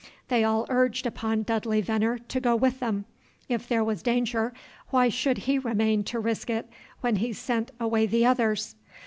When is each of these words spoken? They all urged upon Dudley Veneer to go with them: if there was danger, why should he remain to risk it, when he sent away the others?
They 0.29 0.43
all 0.43 0.65
urged 0.67 1.05
upon 1.05 1.43
Dudley 1.43 1.79
Veneer 1.79 2.17
to 2.29 2.39
go 2.39 2.55
with 2.55 2.79
them: 2.79 3.05
if 3.47 3.67
there 3.67 3.83
was 3.83 4.01
danger, 4.01 4.51
why 4.89 5.09
should 5.09 5.37
he 5.37 5.59
remain 5.59 6.03
to 6.05 6.19
risk 6.19 6.49
it, 6.49 6.67
when 7.01 7.17
he 7.17 7.33
sent 7.33 7.69
away 7.79 8.07
the 8.07 8.25
others? 8.25 8.75